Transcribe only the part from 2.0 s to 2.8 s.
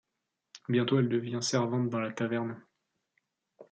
taverne.